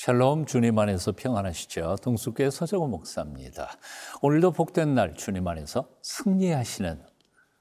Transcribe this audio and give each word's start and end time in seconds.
샬롬 0.00 0.46
주님 0.46 0.78
안에서 0.78 1.12
평안하시죠. 1.12 1.96
동숙교회 2.00 2.48
서정호 2.48 2.86
목사입니다. 2.86 3.68
오늘도 4.22 4.52
복된 4.52 4.94
날 4.94 5.12
주님 5.14 5.46
안에서 5.46 5.90
승리하시는 6.00 7.04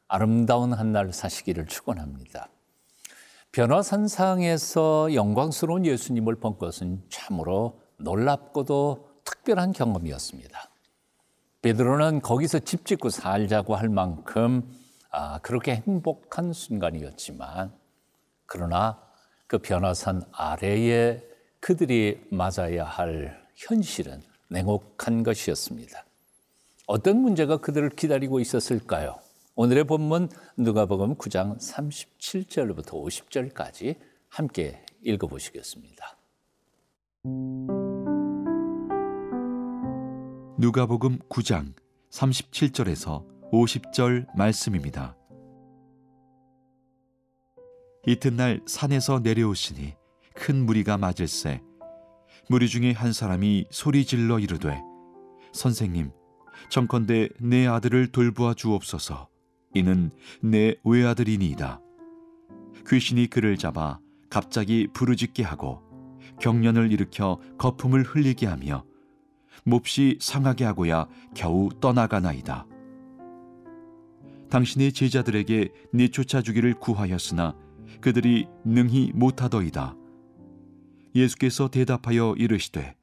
아름다운 0.07 0.71
한 0.71 0.93
날 0.93 1.11
사시기를 1.11 1.67
축원합니다. 1.67 2.47
변화산상에서 3.51 5.13
영광스러운 5.15 5.85
예수님을 5.85 6.35
본 6.35 6.57
것은 6.57 7.03
참으로 7.09 7.81
놀랍고도 7.97 9.09
특별한 9.25 9.73
경험이었습니다. 9.73 10.69
베드로는 11.61 12.21
거기서 12.21 12.59
집 12.59 12.85
짓고 12.85 13.09
살자고 13.09 13.75
할 13.75 13.89
만큼 13.89 14.63
아, 15.11 15.39
그렇게 15.39 15.75
행복한 15.75 16.53
순간이었지만 16.53 17.73
그러나 18.45 19.03
그 19.45 19.57
변화산 19.57 20.23
아래에 20.31 21.27
그들이 21.59 22.21
맞아야 22.31 22.85
할 22.85 23.45
현실은 23.55 24.21
냉혹한 24.49 25.23
것이었습니다. 25.23 26.05
어떤 26.87 27.21
문제가 27.21 27.57
그들을 27.57 27.89
기다리고 27.89 28.39
있었을까요? 28.39 29.19
오늘의 29.55 29.83
본문 29.83 30.29
누가복음 30.57 31.15
9장 31.15 31.59
37절부터 31.59 32.91
50절까지 32.91 33.97
함께 34.29 34.83
읽어 35.03 35.27
보시겠습니다. 35.27 36.17
누가복음 40.57 41.19
9장 41.29 41.73
37절에서 42.09 43.25
50절 43.51 44.27
말씀입니다. 44.35 45.15
이튿날 48.07 48.61
산에서 48.65 49.19
내려오시니 49.19 49.93
큰 50.49 50.65
무리가 50.65 50.97
맞을세 50.97 51.61
무리 52.49 52.67
중에 52.67 52.91
한 52.91 53.13
사람이 53.13 53.67
소리 53.69 54.03
질러 54.03 54.39
이르되 54.39 54.81
선생님 55.53 56.09
청컨대 56.71 57.29
내 57.39 57.67
아들을 57.67 58.07
돌보아 58.07 58.55
주옵소서 58.55 59.29
이는 59.75 60.09
내 60.41 60.73
외아들이니이다. 60.83 61.79
귀신이 62.87 63.27
그를 63.27 63.57
잡아 63.57 63.99
갑자기 64.31 64.87
부르짖게 64.91 65.43
하고 65.43 65.83
경련을 66.41 66.91
일으켜 66.91 67.39
거품을 67.59 68.01
흘리게 68.01 68.47
하며 68.47 68.83
몹시 69.65 70.17
상하게 70.19 70.65
하고야 70.65 71.07
겨우 71.35 71.69
떠나가나이다. 71.79 72.65
당신의 74.49 74.93
제자들에게 74.93 75.69
내쫓아 75.93 76.41
주기를 76.41 76.73
구하였으나 76.73 77.55
그들이 78.01 78.47
능히 78.65 79.11
못하더이다. 79.13 79.95
예수께서 81.15 81.69
대답하여 81.69 82.35
이르시되 82.37 82.95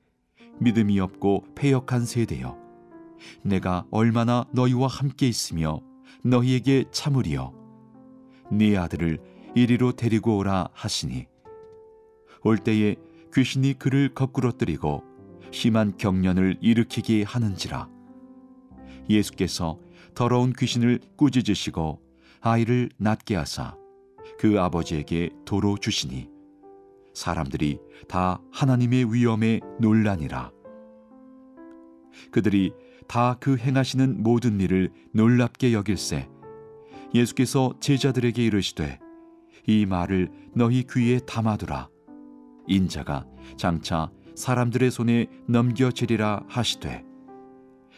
믿음이 0.60 1.00
없고 1.00 1.44
패역한 1.54 2.04
세대여 2.04 2.56
내가 3.42 3.84
얼마나 3.90 4.44
너희와 4.52 4.86
함께 4.86 5.28
있으며 5.28 5.80
너희에게 6.22 6.84
참으리요? 6.90 7.52
네 8.52 8.76
아들을 8.76 9.18
이리로 9.54 9.92
데리고 9.92 10.36
오라 10.38 10.68
하시니. 10.72 11.26
올 12.42 12.58
때에 12.58 12.96
귀신이 13.34 13.78
그를 13.78 14.12
거꾸러뜨리고 14.14 15.02
심한 15.50 15.96
경련을 15.96 16.58
일으키게 16.60 17.22
하는지라. 17.22 17.88
예수께서 19.08 19.78
더러운 20.14 20.52
귀신을 20.52 21.00
꾸짖으시고 21.16 22.00
아이를 22.41 22.91
낫게 22.98 23.36
하사 23.36 23.76
그 24.38 24.60
아버지에게 24.60 25.31
도로 25.44 25.76
주시니 25.76 26.35
사람들이 27.16 27.78
다 28.09 28.43
하나님의 28.53 29.10
위엄에 29.12 29.60
놀라니라. 29.81 30.53
그들이 32.31 32.72
다 33.09 33.38
그 33.41 33.56
행하시는 33.56 34.22
모든 34.22 34.60
일을 34.60 34.91
놀랍게 35.12 35.72
여길세. 35.72 36.28
예수께서 37.15 37.72
제자들에게 37.81 38.44
이르시되 38.44 38.99
이 39.66 39.87
말을 39.87 40.28
너희 40.55 40.84
귀에 40.84 41.19
담아두라. 41.21 41.88
인자가 42.66 43.25
장차 43.56 44.10
사람들의 44.34 44.91
손에 44.91 45.26
넘겨지리라 45.49 46.44
하시되 46.49 47.03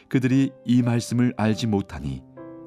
그들이 0.09 0.53
이 0.65 0.83
말씀을 0.83 1.34
알지 1.37 1.67
못하니 1.67 2.23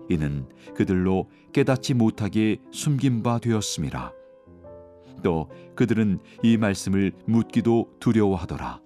이는 0.10 0.50
그들로 0.76 1.30
깨닫지 1.54 1.94
못하게 1.94 2.58
숨긴 2.72 3.24
바 3.24 3.40
되었음이라 3.40 4.21
또 5.22 5.50
그들은 5.76 6.20
이 6.44 6.58
말씀을 6.58 7.12
묻기도 7.26 7.96
두려워하더라. 8.00 8.82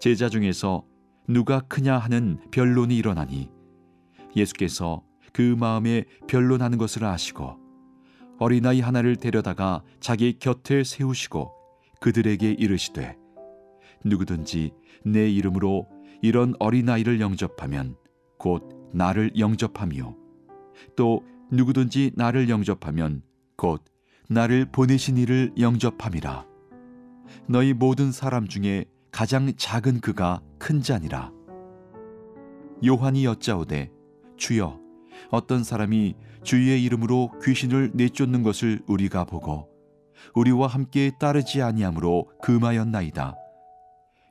제자 0.00 0.28
중에서 0.28 0.84
누가 1.28 1.60
크냐 1.60 1.96
하는 1.96 2.38
변론이 2.50 2.96
일어나니 2.96 3.50
예수께서 4.36 5.02
그 5.32 5.56
마음에 5.58 6.04
변론하는 6.26 6.78
것을 6.78 7.04
아시고 7.04 7.58
어린아이 8.38 8.80
하나를 8.80 9.16
데려다가 9.16 9.82
자기 10.00 10.38
곁에 10.38 10.84
세우시고 10.84 11.52
그들에게 12.00 12.50
이르시되 12.50 13.16
누구든지 14.04 14.72
내 15.04 15.30
이름으로 15.30 15.88
이런 16.20 16.54
어린아이를 16.58 17.20
영접하면 17.20 17.96
곧 18.38 18.68
나를 18.92 19.32
영접하며 19.38 20.16
또 20.96 21.22
누구든지 21.50 22.12
나를 22.14 22.48
영접하면 22.48 23.22
곧 23.56 23.82
나를 24.28 24.66
보내신 24.66 25.18
이를 25.18 25.52
영접함이라. 25.58 26.46
너희 27.46 27.74
모든 27.74 28.10
사람 28.10 28.48
중에 28.48 28.86
가장 29.10 29.52
작은 29.56 30.00
그가 30.00 30.40
큰 30.58 30.82
자니라. 30.82 31.30
요한이 32.84 33.24
여짜오되 33.24 33.90
주여 34.36 34.80
어떤 35.30 35.62
사람이 35.62 36.14
주의 36.42 36.82
이름으로 36.82 37.32
귀신을 37.42 37.92
내쫓는 37.94 38.42
것을 38.42 38.82
우리가 38.86 39.24
보고 39.24 39.68
우리와 40.34 40.66
함께 40.66 41.12
따르지 41.20 41.62
아니하므로 41.62 42.30
금하였나이다. 42.42 43.34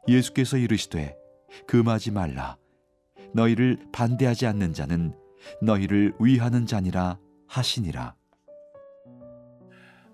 예수께서 0.07 0.57
이르시되 0.57 1.15
금하지 1.67 2.11
말라. 2.11 2.57
너희를 3.33 3.79
반대하지 3.91 4.45
않는 4.47 4.73
자는 4.73 5.13
너희를 5.61 6.13
위하는 6.19 6.65
자니라 6.65 7.19
하시니라 7.47 8.15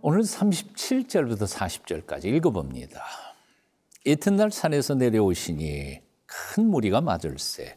오늘 0.01 0.21
37절부터 0.21 1.45
40절까지 1.45 2.25
읽어봅니다. 2.25 3.03
이튿날 4.05 4.49
산에서 4.49 4.95
내려오시니 4.95 5.99
큰 6.25 6.65
무리가 6.67 7.01
맞을세. 7.01 7.75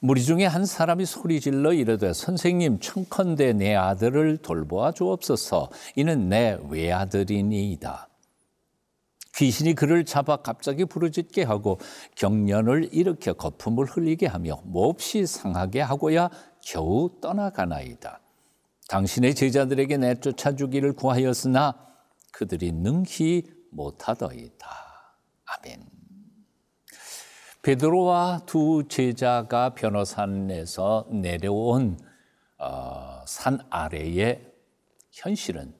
무리 0.00 0.22
중에 0.22 0.46
한 0.46 0.64
사람이 0.64 1.04
소리질러 1.04 1.72
이르되 1.72 2.12
선생님 2.12 2.78
청컨대 2.78 3.54
내 3.54 3.74
아들을 3.74 4.38
돌보아 4.38 4.92
주옵소서 4.92 5.70
이는 5.96 6.28
내 6.28 6.58
외아들이니이다. 6.68 8.08
귀신이 9.34 9.74
그를 9.74 10.04
잡아 10.04 10.36
갑자기 10.36 10.84
부르짖게 10.84 11.42
하고 11.42 11.80
경련을 12.14 12.90
일으켜 12.92 13.32
거품을 13.32 13.86
흘리게 13.86 14.28
하며 14.28 14.60
몹시 14.64 15.26
상하게 15.26 15.80
하고야 15.80 16.30
겨우 16.60 17.10
떠나가나이다. 17.20 18.21
당신의 18.92 19.34
제자들에게 19.34 19.96
내쫓아 19.96 20.54
주기를 20.54 20.92
구하였으나 20.92 21.74
그들이 22.30 22.72
능히 22.72 23.42
못하더이다. 23.70 24.68
아멘. 25.46 25.88
베드로와 27.62 28.42
두 28.44 28.84
제자가 28.86 29.72
변호산에서 29.72 31.08
내려온 31.10 31.98
어, 32.58 33.24
산 33.26 33.60
아래의 33.70 34.52
현실은 35.10 35.74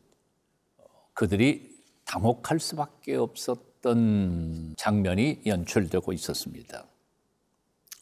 그들이 1.13 1.71
당혹할 2.07 2.61
수밖에 2.61 3.17
없었던 3.17 4.77
장면이 4.79 5.43
연출되고 5.45 6.15
있었습니다. 6.15 6.87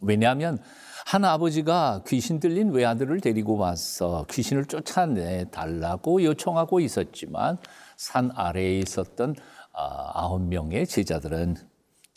왜냐하면 0.01 0.59
한 1.07 1.25
아버지가 1.25 2.05
귀신 2.07 2.41
들린 2.41 2.71
외아들을 2.71 3.21
데리고 3.21 3.57
와서 3.57 4.27
귀신을 4.31 4.67
쫓아내 4.67 5.51
달라고 5.51 6.23
요청하고 6.23 6.81
있었지만 6.81 7.59
산 7.97 8.31
아래에 8.35 8.79
있었던 8.79 9.35
아, 9.73 10.11
아홉 10.15 10.43
명의 10.43 10.87
제자들은 10.87 11.57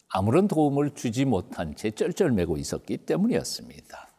아무런 0.09 0.47
도움을 0.47 0.91
주지 0.91 1.25
못한 1.25 1.75
채 1.75 1.91
쩔쩔매고 1.91 2.57
있었기 2.57 2.97
때문이었습니다. 2.97 4.09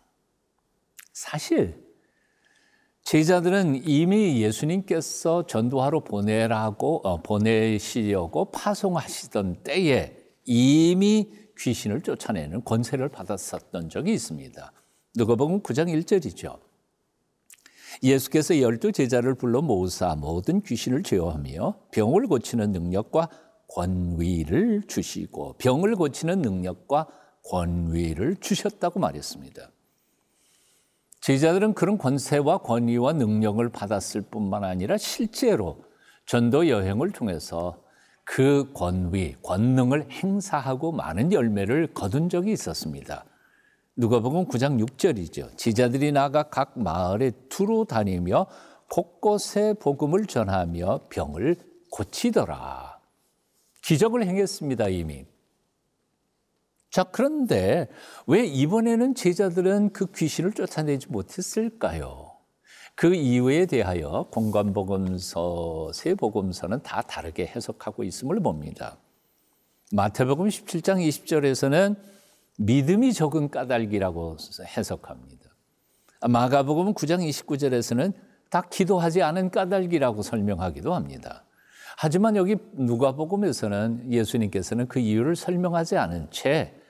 사실 1.13 1.85
제자들은 3.05 3.87
이미 3.87 4.43
예수님께서 4.43 5.47
전도하러 5.47 6.01
보내라고 6.01 7.03
어, 7.05 7.23
보내시려고 7.23 8.51
파송하시던 8.51 9.63
때에 9.63 10.17
이미 10.47 11.31
귀신을 11.59 12.03
쫓아내는 12.03 12.65
권세를 12.65 13.09
받았었던 13.09 13.89
적이 13.89 14.15
있습니다. 14.15 14.73
누가복음 15.17 15.63
9장 15.63 15.89
1절이죠. 15.89 16.59
예수께서 18.03 18.61
열두 18.61 18.93
제자를 18.93 19.35
불러 19.35 19.63
모으사 19.63 20.17
모든 20.17 20.61
귀신을 20.63 21.03
제어하며 21.03 21.79
병을 21.93 22.27
고치는 22.27 22.73
능력과 22.73 23.29
권위를 23.69 24.83
주시고 24.87 25.55
병을 25.59 25.95
고치는 25.97 26.43
능력과 26.43 27.07
권위를 27.45 28.37
주셨다고 28.37 29.01
말했습니다. 29.01 29.71
제자들은 31.21 31.75
그런 31.75 31.97
권세와 31.97 32.59
권위와 32.59 33.15
능력을 33.15 33.67
받았을 33.71 34.23
뿐만 34.23 34.65
아니라 34.65 34.99
실제로 34.99 35.85
전도 36.27 36.69
여행을 36.69 37.13
통해서 37.13 37.84
그 38.25 38.71
권위, 38.73 39.37
권능을 39.43 40.11
행사하고 40.11 40.93
많은 40.93 41.33
열매를 41.33 41.89
거둔 41.95 42.29
적이 42.29 42.53
있었습니다. 42.53 43.25
누가복음 43.97 44.47
9장 44.47 44.85
6절이죠. 44.85 45.57
제자들이 45.57 46.11
나가 46.11 46.45
각 46.45 46.79
마을에 46.79 47.31
두루 47.49 47.87
다니며 47.89 48.47
곳곳에 48.91 49.75
복음을 49.75 50.27
전하며 50.27 51.09
병을 51.11 51.57
고치더라. 51.91 52.99
기적을 53.83 54.27
행했습니다, 54.27 54.89
이미. 54.89 55.27
자, 56.91 57.05
그런데 57.05 57.89
왜 58.27 58.45
이번에는 58.45 59.15
제자들은 59.15 59.93
그 59.93 60.11
귀신을 60.13 60.53
쫓아내지 60.53 61.09
못했을까요? 61.09 62.34
그 62.95 63.15
이유에 63.15 63.67
대하여 63.67 64.29
공관복음서, 64.31 65.93
세 65.93 66.15
복음서는 66.15 66.83
다 66.83 67.03
다르게 67.03 67.47
해석하고 67.47 68.05
있음을 68.05 68.41
봅니다. 68.41 68.99
마태복음 69.93 70.49
17장 70.49 71.07
20절에서는 71.09 71.97
믿음이 72.59 73.13
적은 73.13 73.51
까닭이라고 73.51 74.37
해석합니다. 74.77 75.51
마가복음 76.29 76.95
9장 76.95 77.29
29절에서는 77.29 78.13
다 78.51 78.63
기도하지 78.63 79.23
않은 79.23 79.51
까닭이라고 79.51 80.23
설명하기도 80.23 80.95
합니다. 80.95 81.45
하지만 81.97 82.37
여기 82.37 82.57
누가복음에서는 82.73 84.13
예수님께서는 84.13 84.87
그 84.87 85.01
이유를 85.01 85.37
설명하지 85.37 85.97
않은 85.97 86.31
채 86.31 86.85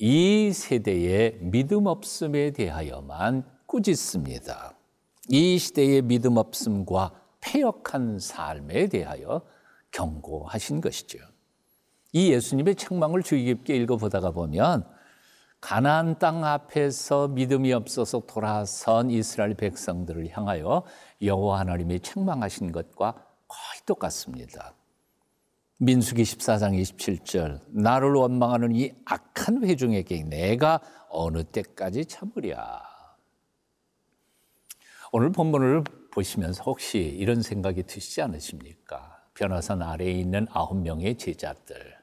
이 0.00 0.52
세대의 0.52 1.38
믿음 1.40 1.86
없음에 1.86 2.52
대하여만 2.52 3.44
꾸짖습니다. 3.66 4.77
이 5.28 5.58
시대의 5.58 6.02
믿음 6.02 6.36
없음과 6.36 7.12
폐역한 7.40 8.18
삶에 8.18 8.88
대하여 8.88 9.42
경고하신 9.90 10.80
것이죠. 10.80 11.18
이 12.12 12.32
예수님의 12.32 12.74
책망을 12.76 13.22
주의 13.22 13.44
깊게 13.44 13.76
읽어보다가 13.76 14.30
보면 14.30 14.86
가나안 15.60 16.18
땅 16.18 16.44
앞에서 16.44 17.28
믿음이 17.28 17.72
없어서 17.72 18.22
돌아선 18.26 19.10
이스라엘 19.10 19.54
백성들을 19.54 20.28
향하여 20.30 20.84
여호와 21.20 21.60
하나님이 21.60 22.00
책망하신 22.00 22.72
것과 22.72 23.12
거의 23.12 23.80
똑같습니다. 23.86 24.74
민수기 25.78 26.22
14장 26.22 26.80
27절 26.80 27.60
나를 27.68 28.14
원망하는 28.14 28.74
이 28.74 28.92
악한 29.04 29.64
회중에게 29.64 30.24
내가 30.24 30.80
어느 31.08 31.44
때까지 31.44 32.06
참으랴. 32.06 32.97
오늘 35.10 35.32
본문을 35.32 35.84
보시면서 36.10 36.64
혹시 36.64 36.98
이런 36.98 37.40
생각이 37.40 37.84
드시지 37.84 38.20
않으십니까? 38.20 39.22
변화산 39.32 39.80
아래에 39.80 40.10
있는 40.10 40.46
아홉 40.50 40.76
명의 40.82 41.16
제자들. 41.16 41.96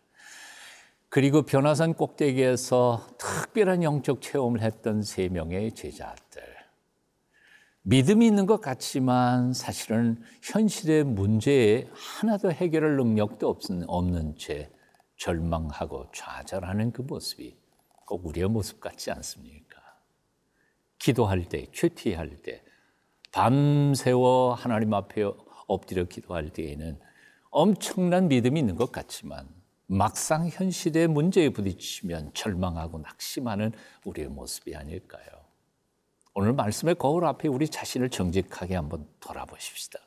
그리고 1.10 1.44
변화산 1.44 1.94
꼭대기에서 1.94 3.07
특별한 3.19 3.84
영적 3.84 4.22
체험을 4.22 4.62
했던 4.62 5.04
세 5.04 5.30
명의 5.30 5.72
제자들. 5.74 6.42
믿음이 7.84 8.25
있는 8.25 8.48
것 8.48 8.60
같지만 8.60 9.54
사실은 9.54 10.19
현실의 10.42 11.04
문제에 11.04 11.88
하나도 11.94 12.52
해결할 12.52 12.96
능력도 12.96 13.60
없는 13.88 14.36
채 14.38 14.72
절망하고 15.18 16.07
좌절하는 16.12 16.92
그 16.92 17.04
모습이 17.04 17.56
꼭 18.07 18.25
우리의 18.25 18.50
모습 18.50 18.81
같지 18.81 19.12
않습니까? 19.12 19.80
기도할 20.98 21.48
때, 21.48 21.68
큐티할 21.72 22.42
때, 22.42 22.63
밤새워 23.35 24.53
하나님 24.53 24.93
앞에 24.93 25.29
엎드려 25.67 26.05
기도할 26.05 26.51
때에는 26.51 26.97
엄청난 27.49 28.29
믿음이 28.29 28.61
있는 28.61 28.77
것 28.77 28.93
같지만 28.93 29.49
막상 29.87 30.47
현실의 30.47 31.09
문제에 31.09 31.49
부딪히면 31.49 32.31
절망하고 32.33 32.99
낙심하는 32.99 33.73
우리의 34.05 34.29
모습이 34.29 34.73
아닐까요? 34.73 35.25
오늘 36.33 36.53
말씀의 36.53 36.95
거울 36.95 37.25
앞에 37.25 37.49
우리 37.49 37.67
자신을 37.67 38.09
정직하게 38.09 38.75
한번 38.75 39.05
돌아보십시다. 39.19 39.99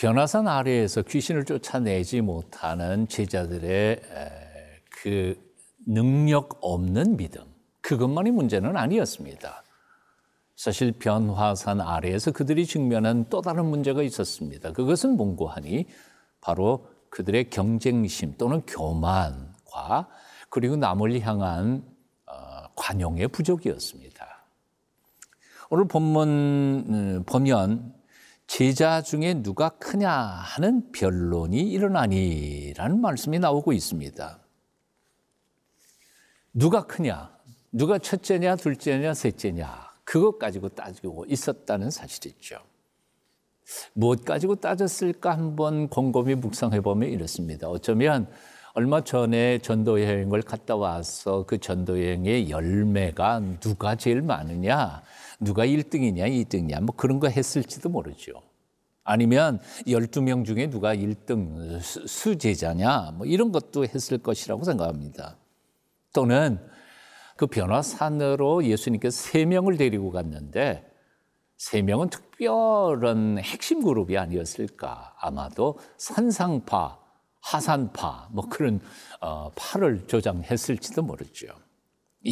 변화산 0.00 0.48
아래에서 0.48 1.02
귀신을 1.02 1.44
쫓아내지 1.44 2.22
못하는 2.22 3.06
제자들의 3.06 4.00
그 4.88 5.38
능력 5.86 6.56
없는 6.62 7.18
믿음, 7.18 7.42
그것만이 7.82 8.30
문제는 8.30 8.78
아니었습니다. 8.78 9.62
사실 10.56 10.92
변화산 10.92 11.82
아래에서 11.82 12.30
그들이 12.30 12.64
직면한 12.64 13.26
또 13.28 13.42
다른 13.42 13.66
문제가 13.66 14.02
있었습니다. 14.02 14.72
그것은 14.72 15.18
뭔고하니 15.18 15.84
바로 16.40 16.88
그들의 17.10 17.50
경쟁심 17.50 18.36
또는 18.38 18.62
교만과 18.62 20.08
그리고 20.48 20.76
남을 20.76 21.20
향한 21.20 21.84
어, 22.24 22.32
관용의 22.74 23.28
부족이었습니다. 23.28 24.26
오늘 25.68 25.86
본문 25.88 26.28
음, 26.88 27.22
보면 27.26 27.99
제자 28.50 29.00
중에 29.00 29.44
누가 29.44 29.68
크냐 29.68 30.10
하는 30.10 30.90
변론이 30.90 31.70
일어나니라는 31.70 33.00
말씀이 33.00 33.38
나오고 33.38 33.72
있습니다. 33.72 34.40
누가 36.54 36.84
크냐, 36.84 37.30
누가 37.70 37.98
첫째냐, 37.98 38.56
둘째냐, 38.56 39.14
셋째냐, 39.14 39.92
그것 40.02 40.40
가지고 40.40 40.68
따지고 40.68 41.26
있었다는 41.28 41.92
사실이죠. 41.92 42.58
무엇 43.92 44.24
가지고 44.24 44.56
따졌을까 44.56 45.30
한번 45.30 45.86
곰곰이 45.88 46.34
묵상해 46.34 46.80
보면 46.80 47.08
이렇습니다. 47.08 47.68
어쩌면 47.68 48.28
얼마 48.74 49.02
전에 49.02 49.58
전도 49.58 50.00
여행을 50.00 50.42
갔다 50.42 50.76
와서 50.76 51.44
그 51.46 51.58
전도 51.58 52.00
여행의 52.00 52.50
열매가 52.50 53.58
누가 53.60 53.96
제일 53.96 54.22
많으냐, 54.22 55.02
누가 55.40 55.66
1등이냐, 55.66 56.48
2등이냐, 56.48 56.80
뭐 56.80 56.94
그런 56.94 57.18
거 57.18 57.28
했을지도 57.28 57.88
모르죠. 57.88 58.42
아니면 59.02 59.58
12명 59.88 60.44
중에 60.44 60.70
누가 60.70 60.94
1등 60.94 61.80
수제자냐, 61.80 63.14
뭐 63.16 63.26
이런 63.26 63.50
것도 63.50 63.84
했을 63.84 64.18
것이라고 64.18 64.62
생각합니다. 64.62 65.36
또는 66.12 66.60
그 67.36 67.48
변화산으로 67.48 68.64
예수님께서 68.66 69.16
세 69.16 69.46
명을 69.46 69.78
데리고 69.78 70.12
갔는데 70.12 70.88
세 71.56 71.82
명은 71.82 72.10
특별한 72.10 73.38
핵심 73.40 73.82
그룹이 73.82 74.16
아니었을까. 74.16 75.14
아마도 75.18 75.78
산상파, 75.96 76.99
하산파, 77.40 78.28
뭐 78.32 78.48
그런 78.48 78.80
어, 79.20 79.50
파를 79.54 80.06
조장했을지도 80.06 81.02
모르죠. 81.02 81.48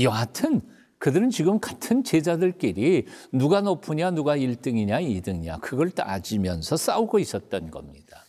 여하튼 0.01 0.61
그들은 0.99 1.31
지금 1.31 1.61
같은 1.61 2.03
제자들끼리 2.03 3.07
누가 3.33 3.61
높으냐, 3.61 4.11
누가 4.11 4.37
1등이냐, 4.37 5.01
2등이냐, 5.01 5.61
그걸 5.61 5.91
따지면서 5.91 6.77
싸우고 6.77 7.19
있었던 7.21 7.71
겁니다. 7.71 8.25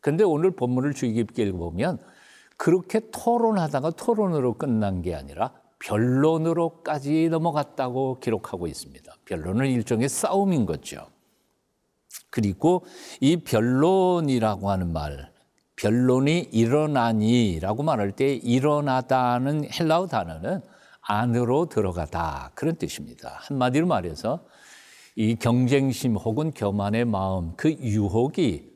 근데 0.00 0.24
오늘 0.24 0.50
본문을 0.50 0.94
주의 0.94 1.12
깊게 1.12 1.42
읽어보면 1.44 1.98
그렇게 2.56 3.00
토론하다가 3.10 3.90
토론으로 3.92 4.54
끝난 4.54 5.02
게 5.02 5.14
아니라 5.14 5.52
변론으로까지 5.78 7.28
넘어갔다고 7.30 8.20
기록하고 8.20 8.66
있습니다. 8.66 9.14
변론은 9.24 9.66
일종의 9.70 10.08
싸움인 10.08 10.66
거죠. 10.66 11.06
그리고 12.28 12.84
이 13.20 13.38
변론이라고 13.38 14.70
하는 14.70 14.92
말, 14.92 15.32
변론이 15.80 16.40
일어나니라고 16.52 17.82
말할 17.82 18.12
때 18.12 18.34
일어나다는 18.34 19.66
헬라어 19.72 20.08
단어는 20.08 20.60
안으로 21.00 21.70
들어가다 21.70 22.52
그런 22.54 22.76
뜻입니다. 22.76 23.38
한마디로 23.40 23.86
말해서 23.86 24.44
이 25.16 25.36
경쟁심 25.36 26.16
혹은 26.16 26.50
교만의 26.50 27.06
마음 27.06 27.56
그 27.56 27.70
유혹이 27.70 28.70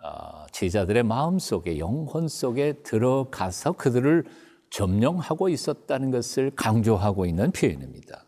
어, 0.00 0.46
제자들의 0.52 1.02
마음 1.02 1.40
속에 1.40 1.78
영혼 1.78 2.28
속에 2.28 2.82
들어가서 2.84 3.72
그들을 3.72 4.24
점령하고 4.70 5.48
있었다는 5.48 6.12
것을 6.12 6.52
강조하고 6.54 7.26
있는 7.26 7.50
표현입니다. 7.50 8.24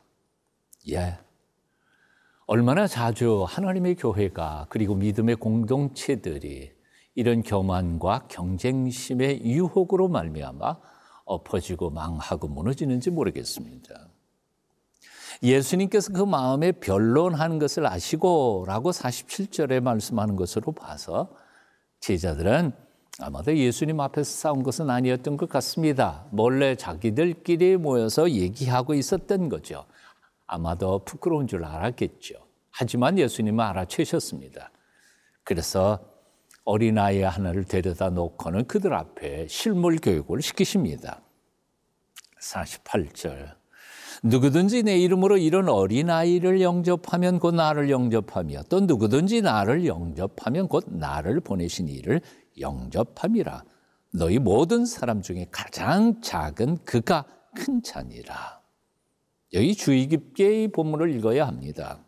예. 0.90 1.18
얼마나 2.47 2.88
자주 2.88 3.45
하나님의 3.49 3.95
교회가 3.97 4.66
그리고 4.68 4.97
믿음의 4.97 5.37
공동체들이 5.37 6.75
이런 7.17 7.43
교만과 7.43 8.27
경쟁심의 8.29 9.43
유혹으로 9.45 10.09
말미암아 10.09 10.77
엎어지고 11.25 11.91
망하고 11.91 12.47
무너지는지 12.47 13.11
모르겠습니다. 13.11 14.09
예수님께서 15.43 16.13
그 16.13 16.23
마음에 16.23 16.73
변론하는 16.73 17.59
것을 17.59 17.87
아시고라고 17.87 18.91
47절에 18.91 19.81
말씀하는 19.81 20.37
것으로 20.37 20.73
봐서 20.73 21.35
제자들은 22.01 22.73
아마도 23.19 23.57
예수님 23.57 23.99
앞에서 23.99 24.31
싸운 24.31 24.63
것은 24.63 24.91
아니었던 24.91 25.39
것 25.39 25.49
같습니다. 25.49 26.27
몰래 26.31 26.75
자기들끼리 26.75 27.79
모여서 27.79 28.31
얘기하고 28.31 28.93
있었던 28.93 29.49
거죠. 29.49 29.87
아마도 30.47 30.99
부끄러운 31.05 31.47
줄 31.47 31.65
알았겠죠. 31.65 32.35
하지만 32.71 33.19
예수님은 33.19 33.65
알아채셨습니다. 33.65 34.71
그래서 35.45 36.16
어린아이 36.67 37.23
하나를 37.23 37.65
데려다 37.65 38.11
놓고는 38.11 38.67
그들 38.67 38.93
앞에 38.93 39.47
실물 39.49 39.97
교육을 39.97 40.43
시키십니다. 40.43 41.23
48절. 42.41 43.55
누구든지 44.25 44.83
내 44.83 44.99
이름으로 44.99 45.37
이런 45.37 45.69
어린아이를 45.69 46.61
영접하면 46.61 47.39
곧 47.39 47.55
나를 47.55 47.89
영접하며 47.89 48.65
또 48.69 48.81
누구든지 48.81 49.43
나를 49.43 49.87
영접하면 49.87 50.67
곧 50.67 50.85
나를 50.89 51.41
보내신 51.41 51.89
이를 51.89 52.21
영접함이라. 52.59 53.63
너희 54.15 54.39
모든 54.41 54.87
사람 54.87 55.23
중에 55.23 55.47
가장 55.53 56.21
작은 56.21 56.79
그가 56.85 57.27
큰 57.55 57.81
자니라. 57.81 58.61
여기 59.53 59.77
주의 59.77 60.09
깊게 60.09 60.65
이 60.65 60.69
본문을 60.69 61.15
읽어야 61.15 61.47
합니다. 61.47 62.01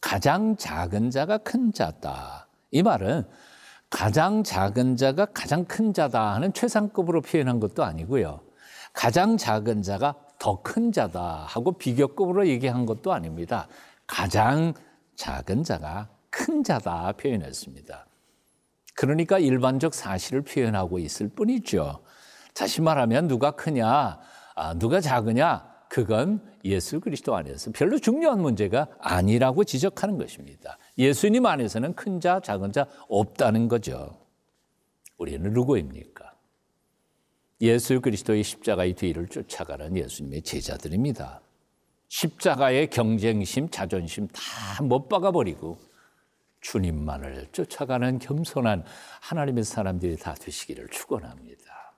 가장 0.00 0.56
작은 0.56 1.10
자가 1.10 1.38
큰 1.38 1.72
자다. 1.72 2.48
이 2.72 2.82
말은 2.82 3.24
가장 3.90 4.42
작은 4.42 4.96
자가 4.96 5.26
가장 5.26 5.64
큰 5.64 5.92
자다 5.92 6.34
하는 6.34 6.52
최상급으로 6.52 7.22
표현한 7.22 7.58
것도 7.60 7.84
아니고요. 7.84 8.40
가장 8.92 9.36
작은 9.36 9.82
자가 9.82 10.14
더 10.38 10.62
큰 10.62 10.92
자다 10.92 11.44
하고 11.48 11.72
비교급으로 11.72 12.46
얘기한 12.48 12.86
것도 12.86 13.12
아닙니다. 13.12 13.66
가장 14.06 14.74
작은 15.16 15.64
자가 15.64 16.08
큰 16.30 16.62
자다 16.62 17.12
표현했습니다. 17.12 18.06
그러니까 18.94 19.38
일반적 19.38 19.94
사실을 19.94 20.42
표현하고 20.42 20.98
있을 20.98 21.28
뿐이죠. 21.28 22.00
다시 22.54 22.80
말하면 22.82 23.28
누가 23.28 23.52
크냐, 23.52 24.18
아, 24.54 24.74
누가 24.74 25.00
작으냐, 25.00 25.64
그건 25.88 26.42
예수 26.64 27.00
그리스도 27.00 27.34
안에서 27.34 27.70
별로 27.72 27.98
중요한 27.98 28.40
문제가 28.40 28.88
아니라고 29.00 29.64
지적하는 29.64 30.18
것입니다. 30.18 30.78
예수님 30.98 31.46
안에서는 31.46 31.94
큰 31.94 32.20
자, 32.20 32.40
작은 32.40 32.72
자 32.72 32.86
없다는 33.08 33.68
거죠. 33.68 34.18
우리는 35.16 35.52
누구입니까? 35.52 36.34
예수 37.60 38.00
그리스도의 38.00 38.42
십자가의 38.42 38.94
뒤를 38.94 39.28
쫓아가는 39.28 39.96
예수님의 39.96 40.42
제자들입니다. 40.42 41.40
십자가의 42.08 42.90
경쟁심, 42.90 43.68
자존심 43.68 44.28
다 44.28 44.42
못 44.82 45.08
박아버리고 45.08 45.78
주님만을 46.60 47.48
쫓아가는 47.52 48.18
겸손한 48.18 48.84
하나님의 49.20 49.64
사람들이 49.64 50.16
다 50.16 50.34
되시기를 50.34 50.88
축원합니다. 50.88 51.94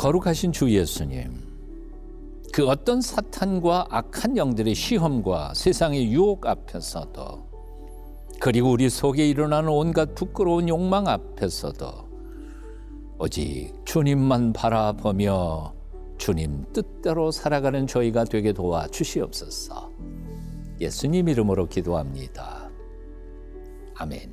거룩하신 0.00 0.52
주 0.52 0.70
예수님, 0.70 1.30
그 2.54 2.66
어떤 2.66 3.02
사탄과 3.02 3.86
악한 3.90 4.38
영들의 4.38 4.74
시험과 4.74 5.52
세상의 5.52 6.10
유혹 6.10 6.46
앞에서도 6.46 7.46
그리고 8.40 8.70
우리 8.70 8.88
속에 8.88 9.28
일어나는 9.28 9.68
온갖 9.68 10.14
부끄러운 10.14 10.70
욕망 10.70 11.06
앞에서도 11.06 12.08
오직 13.18 13.74
주님만 13.84 14.54
바라보며 14.54 15.74
주님 16.16 16.64
뜻대로 16.72 17.30
살아가는 17.30 17.86
저희가 17.86 18.24
되게 18.24 18.54
도와 18.54 18.86
주시옵소서. 18.86 19.92
예수님 20.80 21.28
이름으로 21.28 21.66
기도합니다. 21.66 22.70
아멘. 23.96 24.32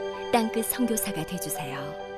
땅끝 0.31 0.65
성교사가 0.65 1.25
되주세요 1.25 2.10